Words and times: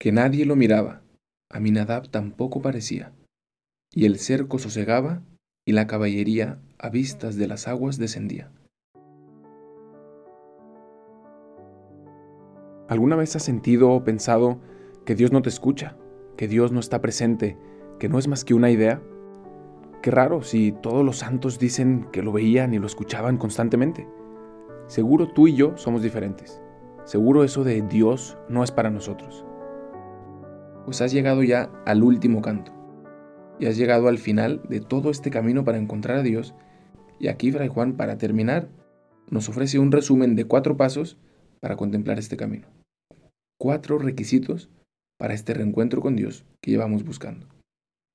que 0.00 0.12
nadie 0.12 0.46
lo 0.46 0.56
miraba, 0.56 1.02
Aminadab 1.50 2.08
tampoco 2.08 2.62
parecía, 2.62 3.12
y 3.92 4.06
el 4.06 4.18
cerco 4.18 4.58
sosegaba 4.58 5.22
y 5.66 5.72
la 5.72 5.86
caballería 5.86 6.58
a 6.78 6.88
vistas 6.88 7.36
de 7.36 7.46
las 7.46 7.68
aguas 7.68 7.98
descendía. 7.98 8.50
¿Alguna 12.88 13.14
vez 13.14 13.36
has 13.36 13.42
sentido 13.42 13.90
o 13.90 14.02
pensado 14.02 14.58
que 15.04 15.14
Dios 15.14 15.32
no 15.32 15.42
te 15.42 15.50
escucha, 15.50 15.98
que 16.38 16.48
Dios 16.48 16.72
no 16.72 16.80
está 16.80 17.02
presente, 17.02 17.58
que 17.98 18.08
no 18.08 18.18
es 18.18 18.26
más 18.26 18.46
que 18.46 18.54
una 18.54 18.70
idea? 18.70 19.02
Qué 20.00 20.10
raro 20.10 20.42
si 20.42 20.72
todos 20.72 21.04
los 21.04 21.18
santos 21.18 21.58
dicen 21.58 22.08
que 22.10 22.22
lo 22.22 22.32
veían 22.32 22.72
y 22.72 22.78
lo 22.78 22.86
escuchaban 22.86 23.36
constantemente. 23.36 24.08
Seguro 24.86 25.28
tú 25.28 25.46
y 25.46 25.56
yo 25.56 25.76
somos 25.76 26.00
diferentes. 26.02 26.62
Seguro 27.04 27.44
eso 27.44 27.64
de 27.64 27.82
Dios 27.82 28.38
no 28.48 28.64
es 28.64 28.70
para 28.70 28.88
nosotros. 28.88 29.44
Pues 30.84 31.00
has 31.00 31.12
llegado 31.12 31.42
ya 31.42 31.70
al 31.86 32.02
último 32.02 32.42
canto. 32.42 32.72
Y 33.58 33.66
has 33.66 33.76
llegado 33.76 34.08
al 34.08 34.18
final 34.18 34.62
de 34.68 34.80
todo 34.80 35.10
este 35.10 35.30
camino 35.30 35.64
para 35.64 35.78
encontrar 35.78 36.18
a 36.18 36.22
Dios. 36.22 36.54
Y 37.18 37.28
aquí 37.28 37.52
Fray 37.52 37.68
Juan, 37.68 37.96
para 37.96 38.16
terminar, 38.16 38.68
nos 39.28 39.48
ofrece 39.48 39.78
un 39.78 39.92
resumen 39.92 40.34
de 40.34 40.44
cuatro 40.46 40.76
pasos 40.76 41.18
para 41.60 41.76
contemplar 41.76 42.18
este 42.18 42.36
camino. 42.36 42.68
Cuatro 43.58 43.98
requisitos 43.98 44.70
para 45.18 45.34
este 45.34 45.52
reencuentro 45.52 46.00
con 46.00 46.16
Dios 46.16 46.46
que 46.62 46.70
llevamos 46.70 47.04
buscando. 47.04 47.46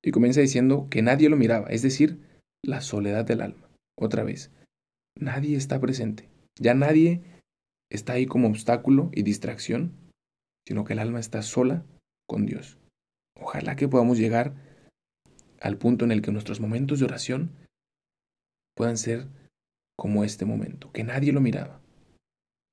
Y 0.03 0.11
comienza 0.11 0.41
diciendo 0.41 0.87
que 0.89 1.03
nadie 1.03 1.29
lo 1.29 1.37
miraba, 1.37 1.67
es 1.67 1.83
decir, 1.83 2.19
la 2.63 2.81
soledad 2.81 3.25
del 3.25 3.41
alma. 3.41 3.69
Otra 3.97 4.23
vez, 4.23 4.51
nadie 5.15 5.55
está 5.55 5.79
presente. 5.79 6.29
Ya 6.59 6.73
nadie 6.73 7.21
está 7.91 8.13
ahí 8.13 8.25
como 8.25 8.47
obstáculo 8.47 9.09
y 9.13 9.21
distracción, 9.21 9.93
sino 10.67 10.83
que 10.83 10.93
el 10.93 10.99
alma 10.99 11.19
está 11.19 11.43
sola 11.43 11.85
con 12.27 12.45
Dios. 12.45 12.77
Ojalá 13.39 13.75
que 13.75 13.87
podamos 13.87 14.17
llegar 14.17 14.53
al 15.61 15.77
punto 15.77 16.05
en 16.05 16.11
el 16.11 16.21
que 16.21 16.31
nuestros 16.31 16.59
momentos 16.59 16.99
de 16.99 17.05
oración 17.05 17.51
puedan 18.75 18.97
ser 18.97 19.27
como 19.97 20.23
este 20.23 20.45
momento, 20.45 20.91
que 20.91 21.03
nadie 21.03 21.31
lo 21.31 21.41
miraba. 21.41 21.81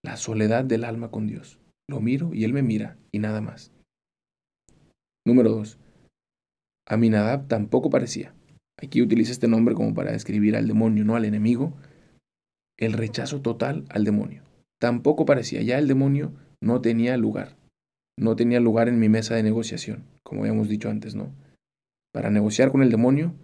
La 0.04 0.16
soledad 0.16 0.64
del 0.64 0.84
alma 0.84 1.10
con 1.10 1.26
Dios. 1.26 1.60
Lo 1.88 2.00
miro 2.00 2.34
y 2.34 2.44
Él 2.44 2.52
me 2.52 2.62
mira 2.62 2.96
y 3.12 3.18
nada 3.18 3.40
más. 3.40 3.72
Número 5.24 5.50
2. 5.50 5.78
Aminadab 6.88 7.46
tampoco 7.46 7.90
parecía. 7.90 8.34
Aquí 8.80 9.00
utiliza 9.00 9.30
este 9.30 9.46
nombre 9.46 9.74
como 9.74 9.94
para 9.94 10.10
describir 10.10 10.56
al 10.56 10.66
demonio, 10.66 11.04
no 11.04 11.14
al 11.14 11.24
enemigo. 11.24 11.74
El 12.76 12.94
rechazo 12.94 13.40
total 13.40 13.84
al 13.90 14.04
demonio. 14.04 14.42
Tampoco 14.80 15.24
parecía. 15.24 15.62
Ya 15.62 15.78
el 15.78 15.86
demonio 15.86 16.32
no 16.60 16.80
tenía 16.80 17.16
lugar. 17.16 17.56
No 18.18 18.36
tenía 18.36 18.60
lugar 18.60 18.88
en 18.88 18.98
mi 18.98 19.08
mesa 19.08 19.34
de 19.34 19.42
negociación, 19.42 20.04
como 20.22 20.42
habíamos 20.42 20.68
dicho 20.68 20.90
antes, 20.90 21.14
¿no? 21.14 21.34
Para 22.12 22.30
negociar 22.30 22.70
con 22.70 22.82
el 22.82 22.90
demonio 22.90 23.34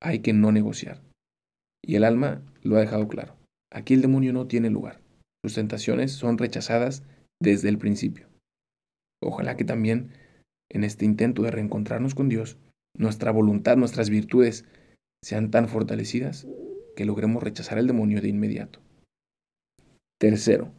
hay 0.00 0.18
que 0.20 0.32
no 0.32 0.52
negociar. 0.52 1.00
Y 1.82 1.96
el 1.96 2.04
alma 2.04 2.42
lo 2.62 2.76
ha 2.76 2.80
dejado 2.80 3.08
claro. 3.08 3.36
Aquí 3.72 3.94
el 3.94 4.02
demonio 4.02 4.32
no 4.32 4.46
tiene 4.46 4.70
lugar. 4.70 5.00
Sus 5.44 5.54
tentaciones 5.54 6.12
son 6.12 6.38
rechazadas 6.38 7.02
desde 7.40 7.68
el 7.68 7.78
principio. 7.78 8.28
Ojalá 9.22 9.56
que 9.56 9.64
también 9.64 10.10
en 10.70 10.84
este 10.84 11.04
intento 11.04 11.42
de 11.42 11.50
reencontrarnos 11.50 12.14
con 12.14 12.28
Dios 12.28 12.58
nuestra 12.96 13.32
voluntad, 13.32 13.76
nuestras 13.76 14.10
virtudes 14.10 14.64
sean 15.22 15.50
tan 15.50 15.68
fortalecidas 15.68 16.46
que 16.96 17.04
logremos 17.04 17.42
rechazar 17.42 17.78
al 17.78 17.86
demonio 17.86 18.20
de 18.20 18.28
inmediato. 18.28 18.80
Tercero, 20.20 20.72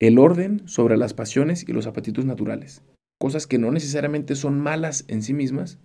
el 0.00 0.18
orden 0.18 0.66
sobre 0.68 0.96
las 0.96 1.14
pasiones 1.14 1.68
y 1.68 1.72
los 1.72 1.86
apetitos 1.86 2.24
naturales, 2.24 2.82
cosas 3.20 3.46
que 3.46 3.58
no 3.58 3.72
necesariamente 3.72 4.36
son 4.36 4.60
malas 4.60 5.04
en 5.08 5.22
sí 5.22 5.34
mismas, 5.34 5.78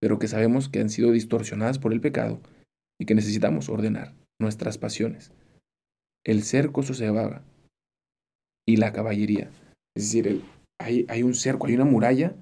pero 0.00 0.18
que 0.18 0.28
sabemos 0.28 0.68
que 0.68 0.80
han 0.80 0.90
sido 0.90 1.10
distorsionadas 1.10 1.78
por 1.78 1.92
el 1.92 2.00
pecado 2.00 2.40
y 3.00 3.06
que 3.06 3.14
necesitamos 3.14 3.68
ordenar 3.68 4.14
nuestras 4.38 4.76
pasiones. 4.76 5.32
El 6.24 6.42
cerco 6.42 6.82
sosegaba 6.82 7.42
y 8.68 8.76
la 8.76 8.92
caballería, 8.92 9.50
es 9.96 10.04
decir, 10.04 10.42
hay, 10.78 11.06
hay 11.08 11.22
un 11.22 11.34
cerco, 11.34 11.68
hay 11.68 11.74
una 11.74 11.84
muralla 11.84 12.34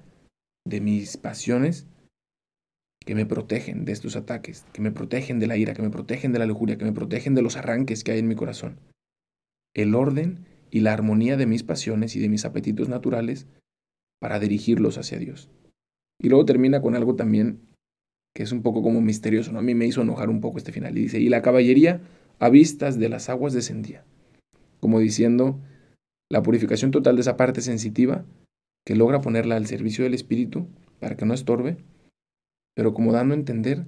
de 0.67 0.81
mis 0.81 1.17
pasiones 1.17 1.87
que 3.05 3.15
me 3.15 3.25
protegen 3.25 3.85
de 3.85 3.91
estos 3.91 4.15
ataques, 4.15 4.65
que 4.73 4.81
me 4.81 4.91
protegen 4.91 5.39
de 5.39 5.47
la 5.47 5.55
ira, 5.55 5.73
que 5.73 5.83
me 5.83 5.91
protegen 5.91 6.33
de 6.33 6.39
la 6.39 6.47
lujuria, 6.47 6.77
que 6.77 6.85
me 6.85 6.91
protegen 6.91 7.35
de 7.35 7.43
los 7.43 7.55
arranques 7.55 8.03
que 8.03 8.11
hay 8.11 8.19
en 8.19 8.27
mi 8.27 8.35
corazón. 8.35 8.79
El 9.75 9.93
orden 9.93 10.45
y 10.75 10.81
la 10.81 10.93
armonía 10.93 11.37
de 11.37 11.45
mis 11.45 11.63
pasiones 11.63 12.15
y 12.15 12.19
de 12.19 12.27
mis 12.27 12.43
apetitos 12.43 12.89
naturales 12.89 13.47
para 14.19 14.39
dirigirlos 14.39 14.97
hacia 14.97 15.19
Dios. 15.19 15.49
Y 16.21 16.29
luego 16.29 16.45
termina 16.45 16.81
con 16.81 16.95
algo 16.95 17.15
también 17.15 17.61
que 18.35 18.43
es 18.43 18.51
un 18.51 18.61
poco 18.61 18.83
como 18.83 18.99
misterioso, 18.99 19.53
¿no? 19.53 19.59
A 19.59 19.61
mí 19.61 19.75
me 19.75 19.85
hizo 19.85 20.01
enojar 20.01 20.29
un 20.29 20.41
poco 20.41 20.57
este 20.57 20.73
final. 20.73 20.97
Y 20.97 21.03
dice, 21.03 21.19
y 21.19 21.29
la 21.29 21.41
caballería 21.41 22.01
a 22.39 22.49
vistas 22.49 22.99
de 22.99 23.07
las 23.07 23.29
aguas 23.29 23.53
descendía. 23.53 24.03
Como 24.81 24.99
diciendo, 24.99 25.61
la 26.29 26.43
purificación 26.43 26.91
total 26.91 27.15
de 27.15 27.21
esa 27.21 27.37
parte 27.37 27.61
sensitiva 27.61 28.25
que 28.85 28.97
logra 28.97 29.21
ponerla 29.21 29.55
al 29.55 29.67
servicio 29.67 30.03
del 30.03 30.13
Espíritu 30.13 30.67
para 30.99 31.15
que 31.15 31.25
no 31.25 31.33
estorbe 31.33 31.77
pero 32.75 32.93
como 32.93 33.13
dando 33.13 33.33
a 33.33 33.37
entender 33.37 33.85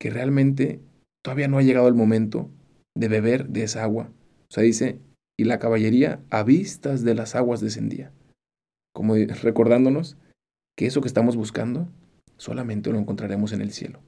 que 0.00 0.10
realmente 0.10 0.80
todavía 1.22 1.48
no 1.48 1.58
ha 1.58 1.62
llegado 1.62 1.88
el 1.88 1.94
momento 1.94 2.50
de 2.96 3.08
beber 3.08 3.48
de 3.48 3.64
esa 3.64 3.82
agua. 3.82 4.12
O 4.48 4.54
sea, 4.54 4.62
dice, 4.62 5.00
y 5.38 5.44
la 5.44 5.58
caballería 5.58 6.20
a 6.30 6.42
vistas 6.42 7.02
de 7.02 7.14
las 7.14 7.34
aguas 7.34 7.60
descendía, 7.60 8.12
como 8.94 9.14
recordándonos 9.14 10.16
que 10.76 10.86
eso 10.86 11.00
que 11.00 11.08
estamos 11.08 11.36
buscando 11.36 11.88
solamente 12.36 12.90
lo 12.90 12.98
encontraremos 12.98 13.52
en 13.52 13.60
el 13.60 13.72
cielo. 13.72 14.00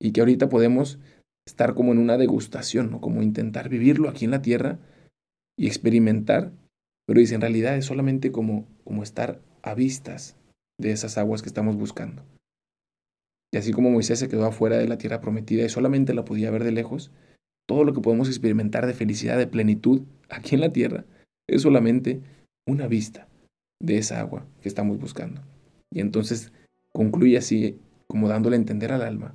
Y 0.00 0.12
que 0.12 0.20
ahorita 0.20 0.48
podemos 0.48 0.98
estar 1.46 1.74
como 1.74 1.92
en 1.92 1.98
una 1.98 2.16
degustación, 2.16 2.98
como 2.98 3.22
intentar 3.22 3.68
vivirlo 3.68 4.08
aquí 4.08 4.24
en 4.24 4.30
la 4.30 4.42
tierra 4.42 4.78
y 5.58 5.66
experimentar, 5.66 6.52
pero 7.06 7.20
dice, 7.20 7.34
en 7.34 7.40
realidad 7.40 7.76
es 7.76 7.86
solamente 7.86 8.32
como, 8.32 8.66
como 8.84 9.02
estar 9.02 9.40
a 9.62 9.74
vistas 9.74 10.36
de 10.80 10.92
esas 10.92 11.18
aguas 11.18 11.42
que 11.42 11.48
estamos 11.48 11.76
buscando. 11.76 12.24
Y 13.52 13.58
así 13.58 13.72
como 13.72 13.90
Moisés 13.90 14.18
se 14.18 14.28
quedó 14.28 14.46
afuera 14.46 14.78
de 14.78 14.88
la 14.88 14.98
tierra 14.98 15.20
prometida 15.20 15.64
y 15.64 15.68
solamente 15.68 16.14
la 16.14 16.24
podía 16.24 16.50
ver 16.50 16.64
de 16.64 16.72
lejos, 16.72 17.12
todo 17.68 17.84
lo 17.84 17.92
que 17.92 18.00
podemos 18.00 18.28
experimentar 18.28 18.86
de 18.86 18.94
felicidad, 18.94 19.36
de 19.38 19.46
plenitud 19.46 20.02
aquí 20.32 20.54
en 20.54 20.62
la 20.62 20.72
tierra, 20.72 21.04
es 21.48 21.62
solamente 21.62 22.20
una 22.66 22.86
vista 22.86 23.28
de 23.80 23.98
esa 23.98 24.20
agua 24.20 24.46
que 24.60 24.68
estamos 24.68 24.98
buscando. 24.98 25.42
Y 25.92 26.00
entonces 26.00 26.52
concluye 26.92 27.36
así, 27.36 27.78
como 28.08 28.28
dándole 28.28 28.56
a 28.56 28.60
entender 28.60 28.92
al 28.92 29.02
alma, 29.02 29.34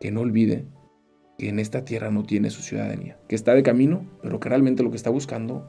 que 0.00 0.10
no 0.10 0.20
olvide 0.20 0.66
que 1.38 1.48
en 1.48 1.58
esta 1.58 1.84
tierra 1.84 2.10
no 2.10 2.22
tiene 2.22 2.50
su 2.50 2.62
ciudadanía, 2.62 3.18
que 3.28 3.34
está 3.34 3.54
de 3.54 3.62
camino, 3.62 4.06
pero 4.22 4.38
que 4.38 4.48
realmente 4.48 4.82
lo 4.82 4.90
que 4.90 4.96
está 4.96 5.10
buscando 5.10 5.68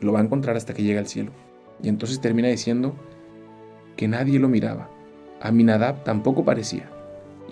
lo 0.00 0.12
va 0.12 0.20
a 0.20 0.24
encontrar 0.24 0.56
hasta 0.56 0.74
que 0.74 0.82
llegue 0.82 0.98
al 0.98 1.08
cielo. 1.08 1.32
Y 1.82 1.88
entonces 1.88 2.20
termina 2.20 2.48
diciendo 2.48 2.96
que 3.96 4.08
nadie 4.08 4.38
lo 4.38 4.48
miraba, 4.48 4.90
Aminadab 5.40 6.04
tampoco 6.04 6.44
parecía, 6.44 6.88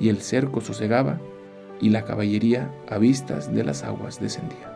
y 0.00 0.08
el 0.08 0.18
cerco 0.18 0.60
sosegaba, 0.60 1.20
y 1.80 1.90
la 1.90 2.04
caballería 2.04 2.72
a 2.88 2.98
vistas 2.98 3.52
de 3.54 3.64
las 3.64 3.82
aguas 3.82 4.20
descendía. 4.20 4.75